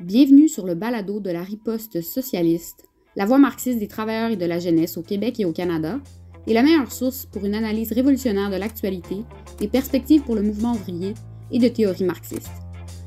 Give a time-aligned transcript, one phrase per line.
[0.00, 4.46] Bienvenue sur le balado de la riposte socialiste, la voix marxiste des travailleurs et de
[4.46, 6.00] la jeunesse au Québec et au Canada,
[6.46, 9.16] et la meilleure source pour une analyse révolutionnaire de l'actualité,
[9.58, 11.12] des perspectives pour le mouvement ouvrier
[11.50, 12.48] et de théories marxistes.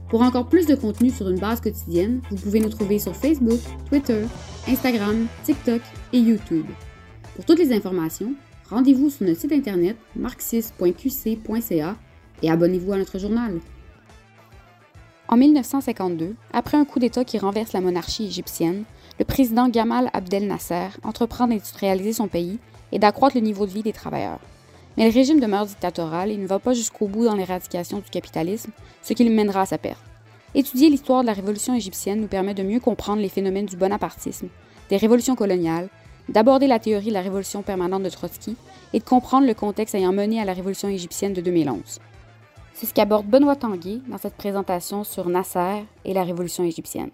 [0.08, 3.60] Pour encore plus de contenu sur une base quotidienne, vous pouvez nous trouver sur Facebook,
[3.90, 4.22] Twitter,
[4.68, 5.82] Instagram, TikTok
[6.14, 6.68] et YouTube.
[7.36, 8.36] Pour toutes les informations,
[8.70, 11.98] rendez-vous sur notre site internet marxiste.qc.ca
[12.44, 13.60] et abonnez-vous à notre journal.
[15.34, 18.84] En 1952, après un coup d'État qui renverse la monarchie égyptienne,
[19.18, 22.60] le président Gamal Abdel Nasser entreprend d'industrialiser son pays
[22.92, 24.38] et d'accroître le niveau de vie des travailleurs.
[24.96, 28.70] Mais le régime demeure dictatorial et ne va pas jusqu'au bout dans l'éradication du capitalisme,
[29.02, 30.04] ce qui le mènera à sa perte.
[30.54, 34.50] Étudier l'histoire de la révolution égyptienne nous permet de mieux comprendre les phénomènes du bonapartisme,
[34.92, 35.90] des révolutions coloniales,
[36.30, 38.56] d'aborder la théorie de la révolution permanente de Trotsky
[38.94, 42.02] et de comprendre le contexte ayant mené à la révolution égyptienne de 2011.
[42.74, 47.12] C'est ce qu'aborde Benoît Tanguy dans cette présentation sur Nasser et la révolution égyptienne.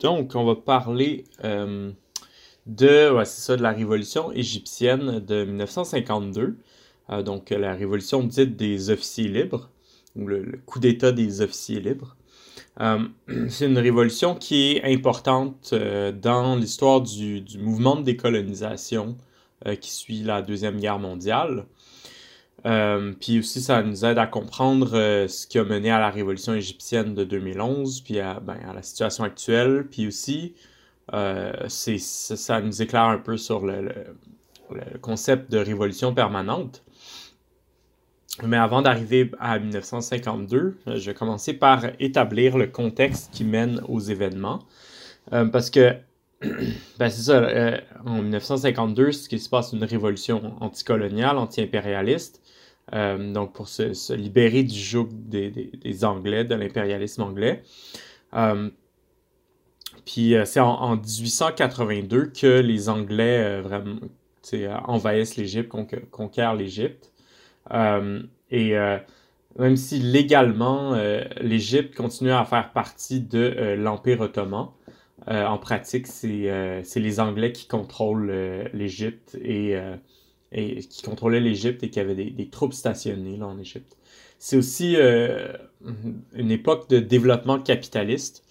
[0.00, 1.92] Donc, on va parler euh,
[2.66, 6.56] de, ça, de la révolution égyptienne de 1952,
[7.10, 9.68] euh, donc la révolution dite des officiers libres,
[10.16, 12.16] ou le, coup d'État des officiers libres.
[12.80, 13.00] Euh,
[13.48, 19.18] c'est une révolution qui est importante dans l'histoire du, mouvement de décolonisation
[19.78, 21.66] qui suit la Deuxième Guerre mondiale.
[22.66, 26.10] Euh, puis aussi, ça nous aide à comprendre euh, ce qui a mené à la
[26.10, 29.86] révolution égyptienne de 2011, puis à, ben, la situation actuelle.
[29.90, 30.54] Puis aussi,
[31.14, 33.92] euh, ça, nous éclaire un peu sur le,
[35.00, 36.84] concept de révolution permanente.
[38.44, 43.98] Mais avant d'arriver à 1952, je vais commencer par établir le contexte qui mène aux
[43.98, 44.60] événements.
[45.30, 45.96] parce que,
[46.40, 52.40] ben c'est ça, en 1952, ce qui se passe, une révolution anticoloniale, anti-impérialiste.
[52.92, 57.62] Euh, donc pour se, libérer du joug des, Anglais, de l'impérialisme anglais.
[58.34, 58.70] Euh,
[60.04, 64.00] puis euh, c'est en, 1882 que les Anglais vraiment
[64.86, 65.70] envahissent l'Égypte,
[66.10, 67.12] conquièrent l'Égypte.
[68.50, 68.74] et
[69.58, 70.96] même si légalement
[71.40, 74.70] l'Égypte continue à faire partie de l'Empire ottoman,
[75.28, 76.26] en pratique c'est
[76.96, 78.32] les Anglais qui contrôlent
[78.72, 79.76] l'Égypte et
[80.52, 83.96] et qui contrôlait l'Égypte et qui avait des, troupes stationnées là, en Égypte.
[84.38, 85.52] C'est aussi euh,
[86.34, 88.42] une époque de développement capitaliste.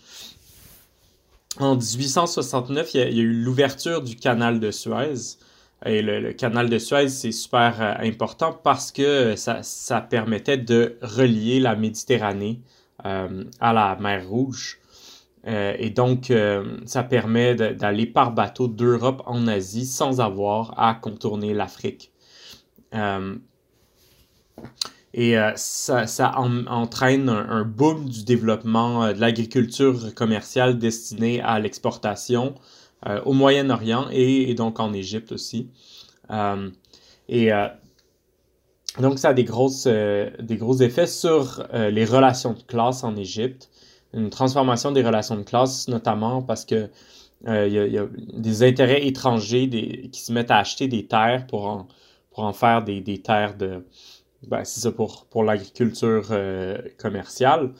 [1.57, 5.37] En 1869, il y a, eu l'ouverture du canal de Suez.
[5.85, 10.97] Et le, canal de Suez, c'est super euh, important parce que ça, ça, permettait de
[11.01, 12.61] relier la Méditerranée
[13.05, 14.78] euh, à la mer Rouge.
[15.47, 20.93] Euh, et donc, euh, ça permet d'aller par bateau d'Europe en Asie sans avoir à
[20.95, 22.11] contourner l'Afrique.
[22.93, 23.35] Euh,
[25.13, 32.53] et ça, entraîne un, boom du développement de l'agriculture commerciale destinée à l'exportation
[33.25, 35.71] au Moyen-Orient et, donc en Égypte aussi.
[37.27, 37.51] et
[38.99, 43.71] donc, ça a des, des gros effets sur les relations de classe en Égypte
[44.13, 46.89] une transformation des relations de classe, notamment parce que
[47.47, 49.69] euh, il y, a des intérêts étrangers
[50.11, 51.87] qui se mettent à acheter des terres pour en,
[52.31, 53.85] pour en faire des, des terres de.
[54.47, 57.73] Ben, c'est ça pour, pour l'agriculture euh, commerciale.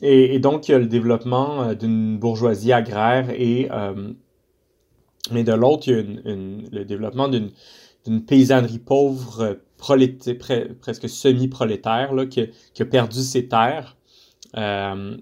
[0.00, 3.68] Et, donc, il y a le développement euh, d'une bourgeoisie agraire et.
[5.32, 6.02] mais de l'autre, il y a
[6.72, 7.50] le développement d'une,
[8.24, 13.97] paysannerie pauvre, presque semi-prolétaire, là, qui, a perdu ses terres
[14.56, 15.16] euh,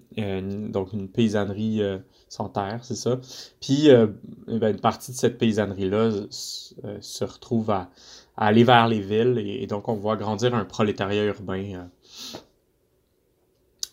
[0.69, 1.99] donc une paysannerie euh,
[2.29, 3.19] sans terre, c'est ça.
[3.61, 4.07] Puis euh,
[4.49, 7.91] eh ben, une partie de cette paysannerie-là se retrouve à,
[8.37, 11.89] aller vers les villes et, donc on voit grandir un prolétariat urbain.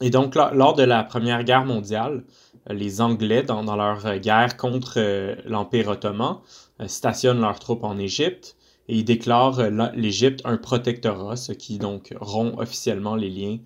[0.02, 2.24] Et donc lors de la Première Guerre mondiale,
[2.70, 5.00] les Anglais, dans, leur guerre contre
[5.48, 6.40] l'Empire ottoman,
[6.88, 8.58] stationnent leurs troupes en Égypte
[8.90, 9.62] et ils déclarent
[9.94, 13.60] l'Égypte un protectorat, ce qui donc rompt officiellement les liens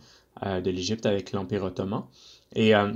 [0.44, 2.04] de l'Égypte avec l'Empire ottoman.
[2.56, 2.92] Et euh,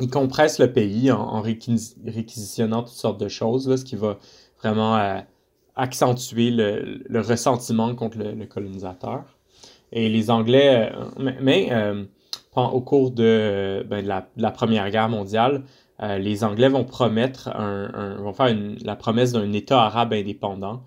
[0.00, 4.18] ils compressent le pays en, réquisitionnant toutes sortes de choses, ce qui va
[4.58, 5.20] vraiment euh,
[5.74, 9.24] accentuer le, ressentiment contre le, colonisateur.
[9.92, 10.92] Et les Anglais,
[11.40, 11.70] mais,
[12.56, 14.04] au cours de, ben,
[14.36, 15.62] la, Première Guerre mondiale,
[16.00, 17.50] les Anglais vont promettre
[18.18, 18.54] vont faire
[18.84, 20.82] la promesse d'un État arabe indépendant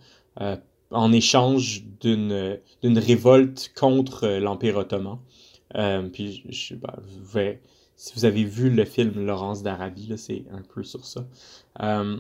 [0.92, 2.50] en échange d'une
[2.84, 5.20] révolte contre l'Empire ottoman.
[5.76, 7.58] Euh, puis, je, ben,
[7.96, 11.26] si vous avez vu le film Laurence d'Arabie, c'est un peu sur ça.
[11.82, 12.18] Euh,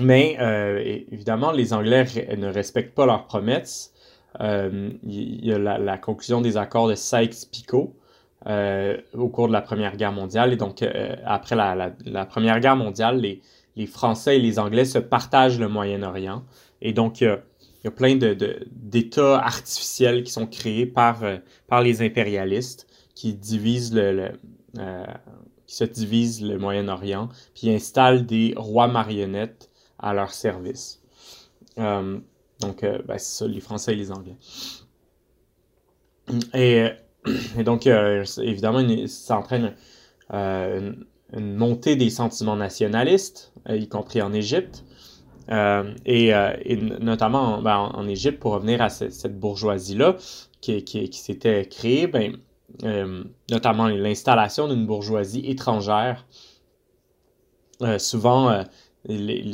[0.00, 0.78] mais euh,
[1.10, 2.06] évidemment, les Anglais
[2.36, 3.92] ne respectent pas leurs promesses.
[4.40, 7.94] Il y a la, conclusion des accords de Sykes-Picot
[9.14, 10.54] au cours de la Première Guerre mondiale.
[10.54, 10.82] Et donc,
[11.26, 13.42] après la, Première Guerre mondiale, les,
[13.76, 16.42] les, Français et les Anglais se partagent le Moyen-Orient.
[16.80, 17.42] Et donc, il y a
[17.90, 21.22] plein d'États de, artificiels qui sont créés par,
[21.66, 24.32] par les impérialistes qui divisent le,
[25.66, 31.00] qui se divisent le Moyen-Orient, puis installent des rois marionnettes à leur service.
[31.78, 32.18] Euh,
[32.60, 34.36] donc, euh, ben, c'est ça, les Français et les Anglais.
[36.54, 36.88] Et,
[37.64, 39.74] donc, euh, évidemment, ça entraîne
[40.30, 41.06] une,
[41.56, 44.84] montée des sentiments nationalistes, y compris en Égypte.
[45.48, 50.16] Et, et, notamment ben, en, Égypte, pour revenir à cette, bourgeoisie-là
[50.60, 52.36] qui, qui, qui s'était créée, ben,
[52.84, 56.26] euh, notamment l'installation d'une bourgeoisie étrangère.
[57.82, 58.62] Euh, souvent, euh,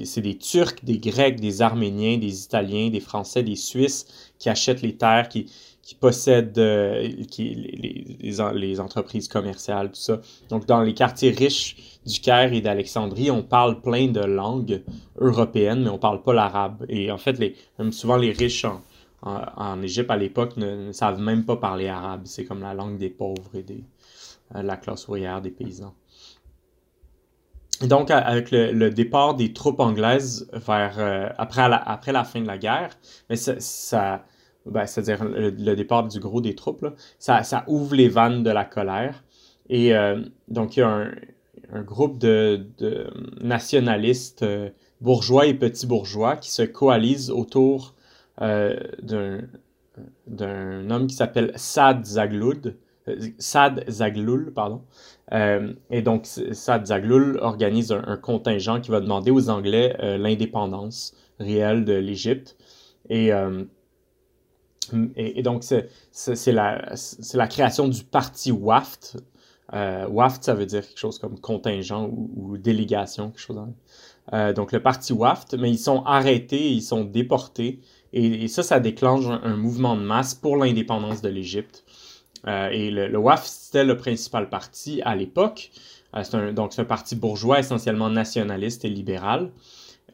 [0.04, 4.82] c'est des Turcs, des Grecs, des Arméniens, des Italiens, des Français, des Suisses qui achètent
[4.82, 5.50] les terres, qui,
[5.94, 8.40] possèdent les,
[8.80, 10.20] entreprises commerciales, tout ça.
[10.48, 14.82] Donc, dans les quartiers riches du Caire et d'Alexandrie, on parle plein de langues
[15.18, 16.84] européennes, mais on parle pas l'arabe.
[16.88, 17.54] Et en fait, les,
[17.90, 18.82] souvent les riches en,
[19.22, 22.22] en, Égypte à l'époque ne, savent même pas parler arabe.
[22.24, 23.84] C'est comme la langue des pauvres et des,
[24.54, 25.94] euh, de la classe ouvrière des paysans.
[27.82, 32.46] Donc, avec le, départ des troupes anglaises vers, euh, après, la, après la fin de
[32.46, 32.90] la guerre,
[33.30, 34.24] mais ça,
[34.70, 36.86] ben, c'est-à-dire le, départ du gros des troupes,
[37.18, 39.24] ça, ça, ouvre les vannes de la colère.
[39.68, 41.10] Et euh, donc, il y a un,
[41.72, 42.66] un groupe de,
[43.40, 44.44] nationalistes
[45.00, 47.94] bourgeois et petits bourgeois qui se coalisent autour
[48.40, 48.76] euh,
[50.26, 52.76] d'un homme qui s'appelle Sad Zagloul,
[53.08, 54.82] euh, Sad Zagloul, pardon.
[55.32, 61.84] Euh, et donc, Sad Zagloul organise un, contingent qui va demander aux Anglais l'indépendance réelle
[61.84, 62.56] de l'Égypte.
[63.10, 63.32] Et,
[65.16, 66.94] et, donc, c'est la,
[67.34, 69.16] la, création du parti WAFT.
[69.72, 73.60] WAFT, ça veut dire quelque chose comme contingent ou, délégation, quelque chose.
[74.54, 77.80] donc, le parti WAFT, mais ils sont arrêtés, ils sont déportés
[78.12, 81.84] et, ça, ça déclenche un, mouvement de masse pour l'indépendance de l'Égypte.
[82.46, 85.70] Euh, et le, le, WAF, c'était le principal parti à l'époque.
[86.16, 89.50] Euh, donc, c'est un parti bourgeois essentiellement nationaliste et libéral.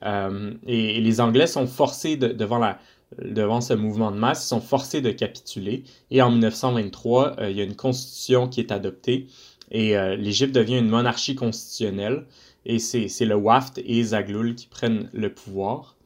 [0.05, 2.79] Euh, et, les Anglais sont forcés devant, la,
[3.23, 5.85] devant ce mouvement de masse, sont forcés de capituler.
[6.11, 9.27] Et en 1923, il y a une constitution qui est adoptée
[9.71, 12.27] et l'Égypte devient une monarchie constitutionnelle.
[12.67, 15.97] Et c'est le WAFT et Zagloul qui prennent le pouvoir.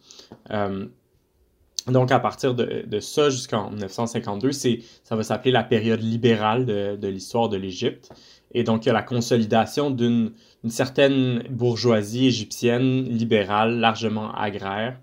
[1.89, 6.97] Donc, à partir de, de ça jusqu'en 1952, ça va s'appeler la période libérale de,
[6.97, 8.11] de l'histoire de l'Égypte.
[8.53, 10.33] Et donc, il y a la consolidation d'une
[10.69, 14.99] certaine bourgeoisie égyptienne libérale, largement agraire,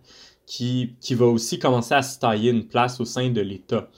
[0.46, 3.90] qui, qui, va aussi commencer à se tailler une place au sein de l'État.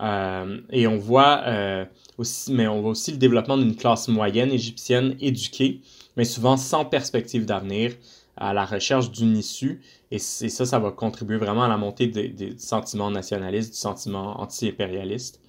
[0.00, 1.84] Euh, et on voit euh,
[2.16, 5.82] aussi, mais on voit aussi le développement d'une classe moyenne égyptienne éduquée,
[6.16, 7.92] mais souvent sans perspective d'avenir,
[8.36, 9.82] à la recherche d'une issue.
[10.10, 15.40] Et, ça, ça va contribuer vraiment à la montée des, sentiments nationalistes, du sentiment anti-impérialiste.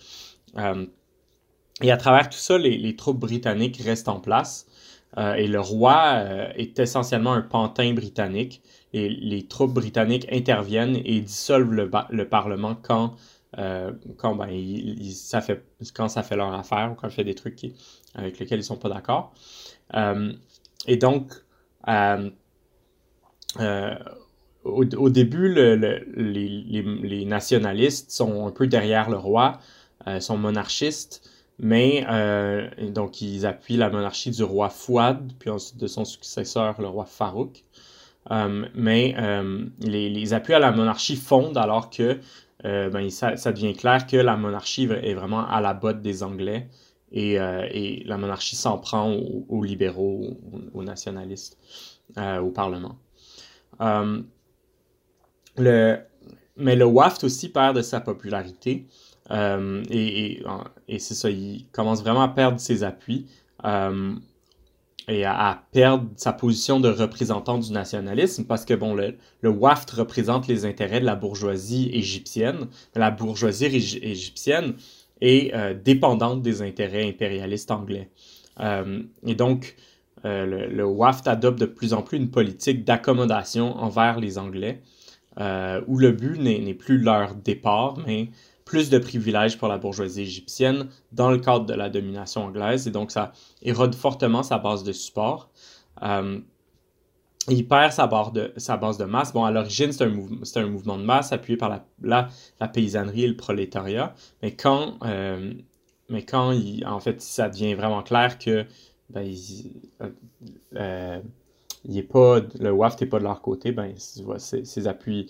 [0.58, 0.86] Euh,
[1.82, 4.68] et à travers tout ça, les, troupes britanniques restent en place.
[5.18, 8.62] Euh, et le roi euh, est essentiellement un pantin britannique.
[8.94, 13.16] Et les troupes britanniques interviennent et dissolvent le, le Parlement quand,
[14.18, 14.50] quand, ben,
[15.14, 15.64] ça fait,
[15.94, 17.68] quand ça fait leur affaire ou quand ça fait des trucs
[18.16, 19.34] avec lesquels ils ne sont pas d'accord.
[20.88, 21.32] et donc,
[23.60, 23.96] euh,
[24.64, 25.50] au, début,
[26.16, 29.60] les, nationalistes sont un peu derrière le roi,
[30.08, 31.28] euh, sont monarchistes,
[31.62, 36.82] mais euh, donc ils appuient la monarchie du roi Fouad, puis ensuite de son successeur,
[36.82, 37.64] le roi Farouk.
[38.76, 39.16] mais
[39.80, 42.20] les, appuis à la monarchie fondent alors que
[42.64, 46.68] ben, ça, devient clair que la monarchie est vraiment à la botte des Anglais
[47.14, 47.38] et,
[48.06, 50.38] la monarchie s'en prend aux, libéraux,
[50.74, 51.58] aux nationalistes,
[52.18, 52.98] au Parlement.
[53.82, 54.22] Euh,
[55.58, 55.98] le,
[56.56, 58.88] mais le WAFT aussi perd de sa popularité.
[59.32, 60.44] Euh, et,
[61.00, 63.28] c'est ça, il commence vraiment à perdre ses appuis
[63.66, 64.14] euh,
[65.08, 70.48] et à, perdre sa position de représentant du nationalisme parce que bon, le, WAFT représente
[70.48, 72.68] les intérêts de la bourgeoisie égyptienne.
[72.96, 74.76] La bourgeoisie égyptienne
[75.22, 78.10] est dépendante des intérêts impérialistes anglais.
[78.60, 79.76] et donc,
[80.26, 84.82] euh, le, WAFT adopte de plus en plus une politique d'accommodation envers les Anglais,
[85.40, 88.30] euh, où le but n'est plus leur départ, mais
[88.72, 92.92] plus de privilèges pour la bourgeoisie égyptienne dans le cadre de la domination anglaise, et
[92.92, 95.50] donc ça érode fortement sa base de support.
[96.04, 96.40] Euh,
[97.50, 99.34] il perd sa, base de, sa base de masse.
[99.34, 102.30] Bon, à l'origine, c'est un, mouvement de masse appuyé par la,
[102.62, 104.94] la, paysannerie et le prolétariat, mais quand
[106.54, 108.66] il, en fait ça devient vraiment clair que
[109.10, 109.24] ben,
[111.84, 115.30] il, est pas, le WAFT n'est pas de leur côté, ben, ses, appuis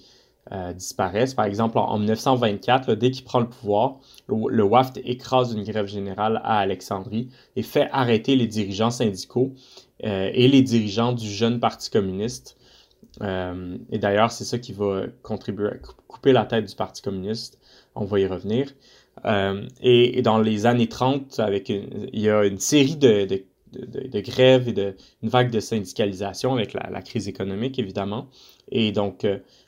[0.75, 1.33] disparaissent.
[1.33, 6.41] Par exemple, en, 1924, dès qu'il prend le pouvoir, le, WAFT écrase une grève générale
[6.43, 9.53] à Alexandrie et fait arrêter les dirigeants syndicaux
[10.01, 12.57] et les dirigeants du jeune Parti communiste.
[13.21, 17.59] et d'ailleurs, c'est ça qui va contribuer à couper la tête du Parti communiste.
[17.95, 18.73] On va y revenir.
[19.25, 23.43] Euh, et, dans les années 30, avec il y a une série de,
[24.21, 28.27] grèves et une vague de syndicalisation avec la, crise économique, évidemment.
[28.71, 29.27] Et donc,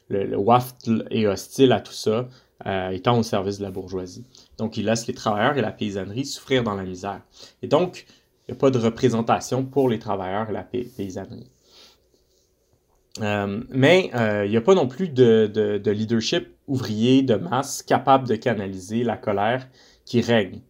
[0.09, 2.27] le, WAFT est hostile à tout ça,
[2.65, 4.25] euh, étant au service de la bourgeoisie.
[4.57, 7.21] Donc, il laisse les travailleurs et la paysannerie souffrir dans la misère.
[7.61, 8.05] Et donc,
[8.47, 11.49] il n'y a pas de représentation pour les travailleurs et la paysannerie.
[13.21, 17.83] Euh, mais euh, il n'y a pas non plus de, de, leadership ouvrier de masse
[17.83, 19.67] capable de canaliser la colère
[20.05, 20.61] qui règne.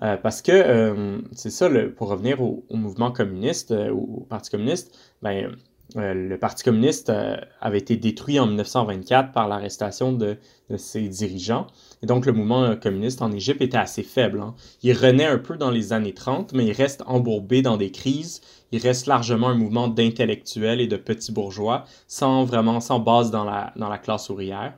[0.00, 5.56] Parce que c'est ça, pour revenir au, au mouvement communiste, au Parti communiste, ben,
[5.96, 10.36] euh, le Parti communiste euh, avait été détruit en 1924 par l'arrestation de,
[10.76, 11.66] ses dirigeants.
[12.02, 14.40] Et donc, le mouvement euh, communiste en Égypte était assez faible.
[14.40, 14.54] Hein.
[14.82, 18.42] Il renaît un peu dans les années 30, mais il reste embourbé dans des crises.
[18.70, 23.44] Il reste largement un mouvement d'intellectuels et de petits bourgeois, sans vraiment, sans base dans
[23.44, 24.74] la, dans la classe ouvrière.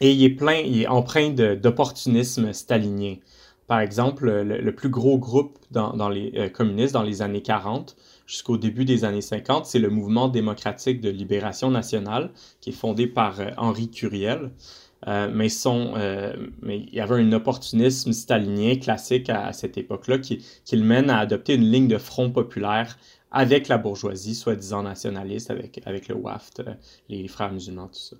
[0.00, 3.18] Et il est plein, il est empreint d'opportunisme stalinien.
[3.68, 7.94] Par exemple, le, plus gros groupe dans, dans les communistes dans les années 40,
[8.32, 12.30] jusqu'au début des années 50, c'est le mouvement démocratique de libération nationale
[12.62, 14.50] qui est fondé par euh, Henri Curiel.
[15.06, 20.76] Euh, euh, mais il y avait un opportunisme stalinien classique à, cette époque-là qui, qui,
[20.76, 22.96] le mène à adopter une ligne de front populaire
[23.30, 26.62] avec la bourgeoisie, soi-disant nationaliste, avec, avec le WAFT,
[27.10, 28.16] les frères musulmans, tout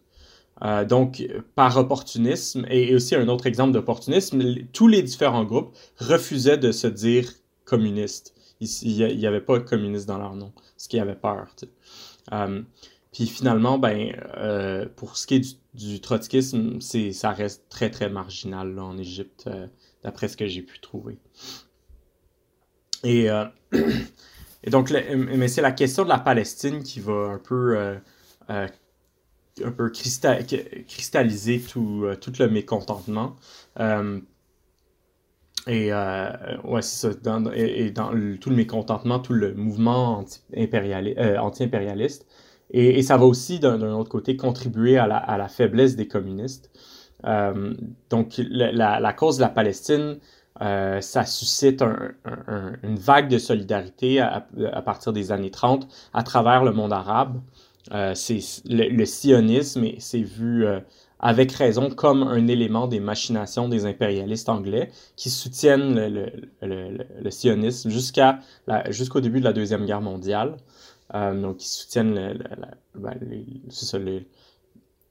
[0.60, 0.84] ça.
[0.84, 1.22] donc,
[1.54, 4.42] par opportunisme, et aussi un autre exemple d'opportunisme,
[4.72, 7.30] tous les différents groupes refusaient de se dire
[7.64, 8.34] communistes
[8.82, 11.54] il n'y avait pas de communistes dans leur nom, ce qui avait peur.
[12.32, 12.62] Euh,
[13.12, 18.78] puis finalement, ben, euh, pour ce qui est du, trotskisme, ça reste très très marginal
[18.78, 19.66] en Égypte, euh,
[20.02, 21.18] d'après ce que j'ai pu trouver.
[23.04, 23.26] Et,
[24.64, 27.96] et donc, mais c'est la question de la Palestine qui va un peu,
[28.48, 33.36] un peu cristalliser tout, tout le mécontentement.
[35.68, 36.28] Et euh,
[36.64, 37.18] ouais, c'est ça.
[37.22, 41.18] Dans, et, dans tout le mécontentement, tout le mouvement anti-impérialiste.
[41.18, 41.68] Euh, anti
[42.74, 46.70] et, ça va aussi, d'un autre côté, contribuer à la, faiblesse des communistes.
[47.24, 47.74] Euh,
[48.10, 50.18] donc, la, cause de la Palestine,
[50.60, 54.40] euh, ça suscite un, un, une vague de solidarité à,
[54.84, 57.40] partir des années 30 à travers le monde arabe.
[57.90, 60.64] Le, le, sionisme, c'est vu
[61.22, 66.28] avec raison comme un élément des machinations des impérialistes anglais qui soutiennent
[66.60, 68.40] le, sionisme jusqu'à
[68.90, 70.56] jusqu'au début de la Deuxième Guerre mondiale.
[71.14, 72.42] Euh, donc, qui soutiennent
[72.94, 73.14] ben,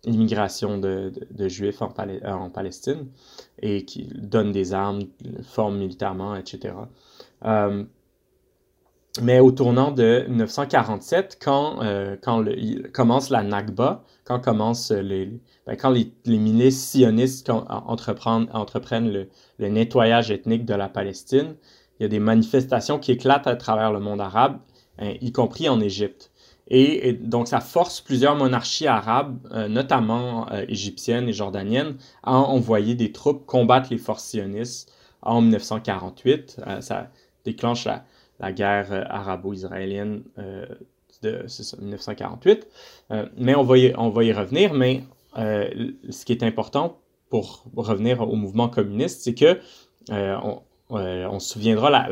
[0.04, 1.14] l'immigration de,
[1.48, 1.94] Juifs en,
[2.26, 3.08] en, Palestine
[3.62, 5.04] et qui donnent des armes,
[5.44, 6.74] forment militairement, etc.
[7.46, 7.84] Euh,
[9.22, 12.46] mais au tournant de 1947, quand, euh, quand
[12.94, 19.12] commence la Nakba, quand commence les, ben, quand les, milices sionistes entreprennent, entreprennent
[19.60, 21.56] le, nettoyage ethnique de la Palestine,
[22.00, 24.60] il y a des manifestations qui éclatent à travers le monde arabe,
[24.98, 26.32] hein, y compris en Égypte.
[26.74, 32.96] Et, donc, ça force plusieurs monarchies arabes, euh, notamment euh, égyptiennes et jordaniennes, à envoyer
[32.96, 34.90] des troupes combattre les forces sionistes
[35.22, 36.62] en 1948.
[36.66, 37.10] Euh, ça
[37.44, 38.06] déclenche la,
[38.42, 40.24] la guerre arabo-israélienne
[41.22, 41.46] de
[41.80, 42.68] 1948.
[43.38, 44.74] mais on va, y, revenir.
[44.74, 45.04] Mais
[45.38, 45.70] euh,
[46.10, 49.60] ce qui est important pour revenir au mouvement communiste, c'est que
[50.12, 50.38] euh,
[50.92, 52.08] euh, on, se souviendra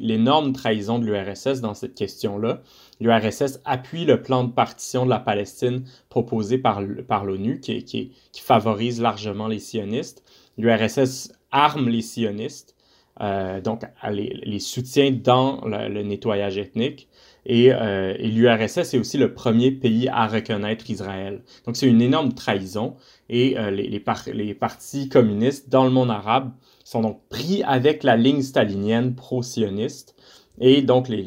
[0.00, 2.60] l'énorme trahison de l'URSS dans cette question-là.
[3.00, 9.46] L'URSS appuie le plan de partition de la Palestine proposé par, l'ONU, qui, favorise largement
[9.46, 10.24] les sionistes.
[10.58, 12.74] L'URSS arme les sionistes,
[13.18, 17.08] donc les, les, soutient dans le nettoyage ethnique.
[17.48, 21.42] Euh, et, l'URSS est aussi le premier pays à reconnaître Israël.
[21.64, 22.96] Donc c'est une énorme trahison.
[23.28, 26.52] Et euh, les, les, partis communistes dans le monde arabe
[26.84, 30.16] sont donc pris avec la ligne stalinienne pro-sioniste.
[30.58, 31.22] Et donc les,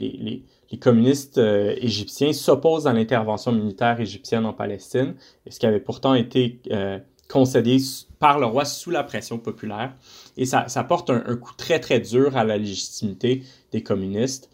[0.72, 5.16] les communistes euh, égyptiens s'opposent à l'intervention militaire égyptienne en Palestine,
[5.50, 6.62] ce qui avait pourtant été
[7.30, 7.78] concédé
[8.20, 9.94] par le roi sous la pression populaire.
[10.36, 14.50] Et ça, porte un, coup très très dur à la légitimité des communistes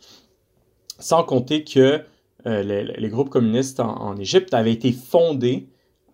[0.99, 2.01] sans compter que
[2.47, 5.67] euh, les, groupes communistes en, Égypte avaient été fondés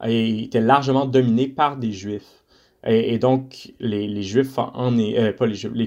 [0.03, 2.44] et étaient largement dominés par des juifs.
[2.84, 5.34] Et, donc, les, Juifs, en, euh,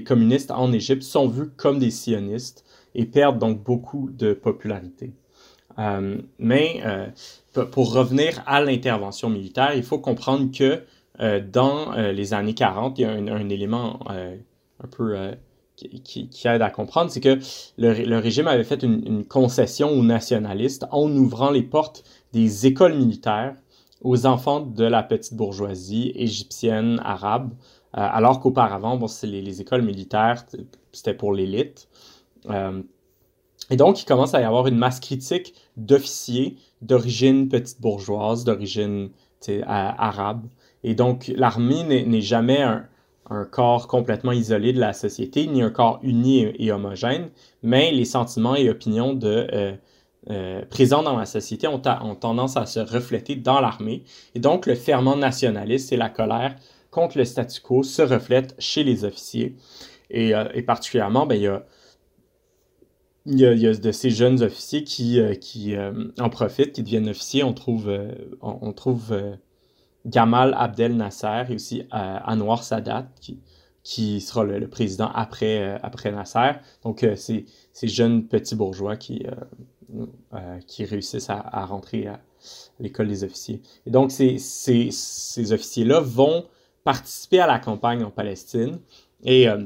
[0.05, 2.63] communistes en Égypte sont vus comme des sionistes
[2.93, 5.11] et perdent donc beaucoup de popularité.
[5.77, 6.81] Euh, mais
[7.63, 10.83] pour revenir à l'intervention militaire, il faut comprendre que
[11.51, 15.15] dans les années 40, il y a un, élément un peu
[15.75, 17.39] qui, aide à comprendre, c'est que
[17.77, 23.55] le, régime avait fait une, concession aux nationalistes en ouvrant les portes des écoles militaires
[24.01, 27.51] aux enfants de la petite bourgeoisie égyptienne, arabe,
[27.97, 30.45] euh, alors qu'auparavant, bon, les, les, écoles militaires,
[30.91, 31.87] c'était pour l'élite.
[32.49, 32.83] Euh,
[33.69, 39.09] et donc, il commence à y avoir une masse critique d'officiers d'origine petite bourgeoise, d'origine
[39.67, 40.45] arabe.
[40.83, 42.87] Et donc, l'armée n'est jamais un,
[43.51, 47.29] corps complètement isolé de la société, ni un corps uni et, homogène,
[47.63, 49.73] mais les sentiments et opinions de euh,
[50.29, 54.03] euh, présents dans la société ont, tendance à se refléter dans l'armée.
[54.35, 56.55] Et donc, le ferment nationaliste et la colère
[56.91, 59.55] contre le statu quo se reflètent chez les officiers.
[60.11, 61.65] Et, euh, particulièrement, ben, il, y a,
[63.25, 65.75] il, y a, de ces jeunes officiers qui, euh, qui
[66.19, 67.43] en profitent, qui deviennent officiers.
[67.43, 67.91] On trouve,
[68.41, 69.15] on, trouve
[70.05, 73.39] Gamal Abdel Nasser et aussi Anwar Sadat, qui,
[73.83, 76.53] qui sera le, président après, après Nasser.
[76.83, 79.25] Donc, c'est ces jeunes petits bourgeois qui,
[80.33, 82.19] euh, qui réussissent à, rentrer à
[82.79, 83.61] l'école des officiers.
[83.85, 86.45] Et donc, ces, ces, ces officiers-là vont
[86.83, 88.79] participer à la campagne en Palestine
[89.23, 89.63] et, euh,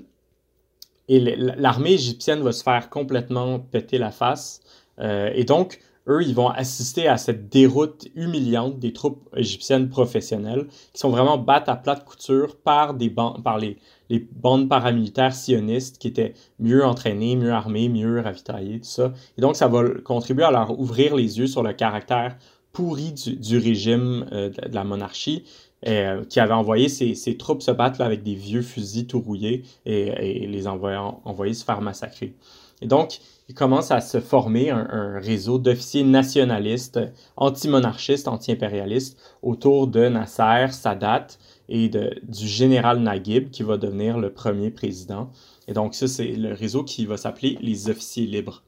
[1.09, 4.61] et l'armée égyptienne va se faire complètement péter la face.
[4.99, 10.67] Euh, et donc, eux, ils vont assister à cette déroute humiliante des troupes égyptiennes professionnelles
[10.93, 13.77] qui sont vraiment battues à plate couture par, des par les,
[14.09, 19.13] les bandes paramilitaires sionistes qui étaient mieux entraînées, mieux armées, mieux ravitaillées, tout ça.
[19.37, 22.37] Et donc, ça va contribuer à leur ouvrir les yeux sur le caractère
[22.71, 25.43] pourri du, régime euh, de, la monarchie,
[25.87, 30.45] euh, qui avait envoyé ses, troupes se battre avec des vieux fusils tout rouillés et,
[30.45, 32.33] les envoyant, envoyer se faire massacrer.
[32.81, 36.99] Et donc, il commence à se former un, réseau d'officiers nationalistes,
[37.37, 41.27] anti-monarchistes, anti-impérialistes autour de Nasser, Sadat
[41.69, 45.29] et de, du général Naguib qui va devenir le premier président.
[45.67, 48.63] Et donc, ça, c'est le réseau qui va s'appeler les officiers libres.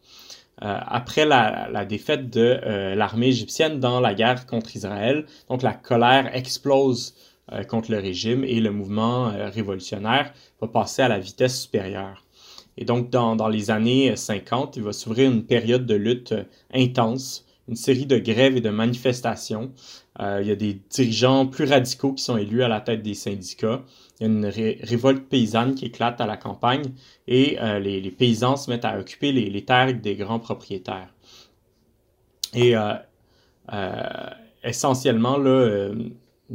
[0.64, 5.74] Euh, après la, défaite de euh, l'armée égyptienne dans la guerre contre Israël, donc la
[5.74, 7.16] colère explose
[7.52, 12.26] euh, contre le régime et le mouvement révolutionnaire va passer à la vitesse supérieure.
[12.78, 16.36] Et donc, dans, dans les années 50, il va s'ouvrir une période de lutte
[16.74, 19.72] intense, une série de grèves et de manifestations.
[20.20, 23.84] il y a des dirigeants plus radicaux qui sont élus à la tête des syndicats.
[24.22, 24.46] Il y a une
[24.84, 26.94] révolte paysanne qui éclate à la campagne
[27.28, 31.12] et euh, les, paysans se mettent à occuper les, terres des grands propriétaires.
[32.54, 32.94] Et euh,
[33.74, 34.04] euh,
[34.64, 35.90] essentiellement, là,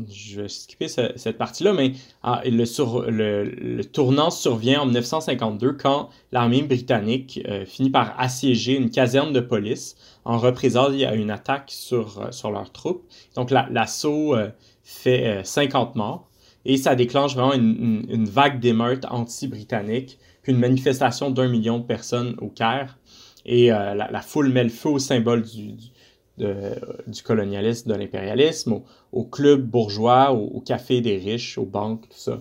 [0.09, 7.41] je vais skipper cette partie-là, mais ah, le, tournant survient en 1952 quand l'armée britannique
[7.67, 12.71] finit par assiéger une caserne de police en représailles à une attaque sur, sur leurs
[12.71, 13.03] troupes.
[13.35, 14.37] Donc l'assaut
[14.85, 16.29] fait 50 morts.
[16.69, 22.35] Et ça déclenche vraiment une, vague d'émeutes anti-britanniques, puis une manifestation d'un million de personnes
[22.41, 22.99] au Caire.
[23.45, 28.81] Et euh, la, foule met le feu au symbole du, colonialisme, de l'impérialisme,
[29.13, 32.41] au, club bourgeois, au, café des riches, aux banques, tout ça.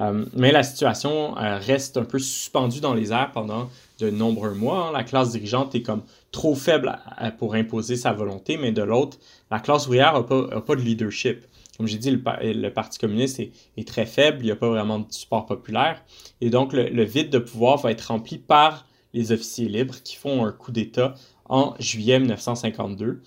[0.00, 4.54] Euh, mais la situation euh, reste un peu suspendue dans les airs pendant de nombreux
[4.54, 4.88] mois.
[4.88, 4.92] Hein.
[4.92, 6.98] La classe dirigeante est comme trop faible
[7.38, 9.18] pour imposer sa volonté, mais de l'autre,
[9.50, 11.44] la classe ouvrière n'a pas, de leadership
[11.76, 15.06] comme j'ai dit, le, Parti communiste est, très faible, il n'y a pas vraiment de
[15.10, 16.02] support populaire.
[16.40, 20.44] Et donc, le, vide de pouvoir va être rempli par les officiers libres qui font
[20.44, 21.14] un coup d'État
[21.48, 23.22] en juillet 1952.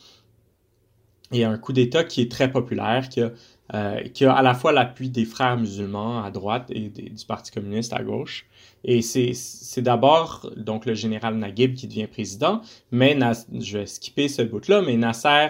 [1.31, 3.31] Et un coup d'État qui est très populaire, qui a,
[3.75, 7.51] euh, qui a à la fois l'appui des frères musulmans à droite et du Parti
[7.51, 8.47] communiste à gauche.
[8.83, 13.17] Et c'est d'abord donc le général Naguib qui devient président, mais
[13.59, 15.49] je vais skipper ce bout-là, mais Nasser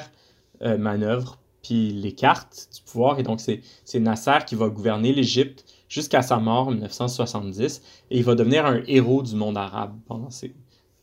[0.62, 3.20] euh, manœuvre puis les cartes du pouvoir.
[3.20, 7.82] Et donc, c'est Nasser qui va gouverner l'Égypte jusqu'à sa mort en 1970.
[8.12, 10.54] Et il va devenir un héros du monde arabe pendant ces,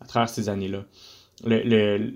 [0.01, 0.85] à travers ces années-là.
[1.45, 1.63] Le,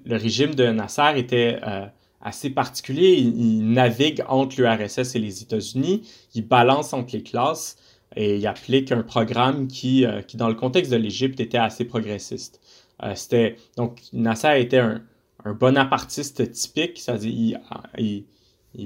[0.04, 1.86] le, régime de Nasser était euh,
[2.22, 3.14] assez particulier.
[3.16, 6.02] Il, navigue entre l'URSS et les États-Unis.
[6.34, 7.76] Il balance entre les classes
[8.16, 11.84] et il applique un programme qui, euh, qui dans le contexte de l'Égypte, était assez
[11.84, 12.60] progressiste.
[13.02, 15.02] Euh, c'était donc Nasser était un,
[15.44, 17.58] un bonapartiste typique, c'est-à-dire
[17.98, 18.24] il,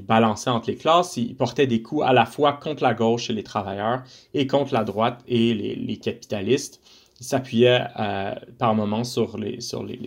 [0.03, 3.33] balançait entre les classes, il portait des coups à la fois contre la gauche et
[3.33, 6.81] les travailleurs et contre la droite et les, capitalistes.
[7.21, 9.59] Il s'appuyait euh, par moments sur les,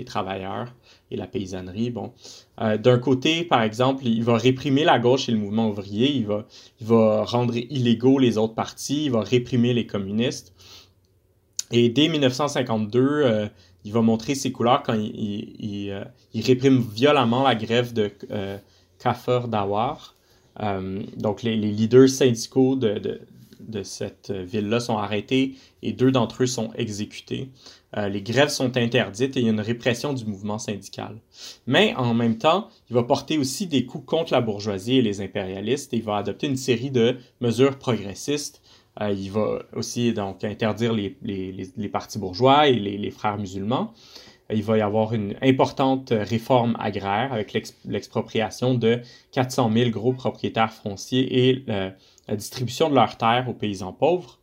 [0.06, 0.74] travailleurs
[1.10, 1.90] et la paysannerie.
[1.90, 2.12] Bon,
[2.62, 6.28] euh, d'un côté, par exemple, il va réprimer la gauche et le mouvement ouvrier, il
[6.82, 10.54] va, rendre illégaux les autres partis, il va réprimer les communistes.
[11.72, 13.48] Et dès 1952, euh,
[13.88, 16.04] il va montrer ses couleurs quand il, euh,
[16.36, 18.58] réprime violemment la grève de euh,
[19.00, 20.16] Kafir Dawar.
[21.16, 27.50] donc les, leaders syndicaux de cette ville-là sont arrêtés et deux d'entre eux sont exécutés.
[27.96, 31.18] Euh, les grèves sont interdites et il y a une répression du mouvement syndical.
[31.66, 35.22] Mais en même temps, il va porter aussi des coups contre la bourgeoisie et les
[35.22, 38.62] impérialistes et il va adopter une série de mesures progressistes.
[39.02, 43.94] Euh, il va aussi donc interdire les, les, les partis bourgeois et les, frères musulmans.
[44.50, 47.54] Il va y avoir une importante réforme agraire avec
[47.86, 49.02] l'expropriation de
[49.34, 51.92] 400 000 gros propriétaires fonciers et euh,
[52.28, 54.40] la distribution de leurs terres aux paysans pauvres.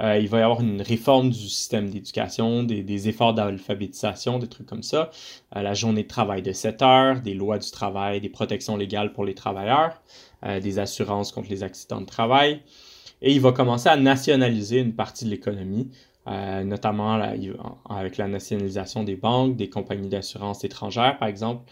[0.00, 4.66] Euh, il va y avoir une réforme du système d'éducation, des, efforts d'alphabétisation, des trucs
[4.66, 5.10] comme ça.
[5.52, 9.26] La journée de travail de 7 heures, des lois du travail, des protections légales pour
[9.26, 10.00] les travailleurs,
[10.42, 12.62] des assurances contre les accidents de travail.
[13.22, 15.90] Et il va commencer à nationaliser une partie de l'économie,
[16.26, 17.20] notamment
[17.88, 21.64] avec la nationalisation des banques, des compagnies d'assurance étrangères, par exemple.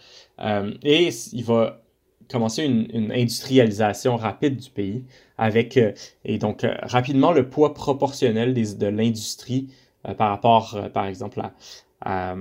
[0.83, 1.81] et il va
[2.29, 5.03] commencer une, industrialisation rapide du pays
[5.37, 5.91] avec euh,
[6.25, 9.73] et donc euh, rapidement le poids proportionnel de l'industrie
[10.07, 11.41] euh, par rapport par exemple
[12.01, 12.35] à,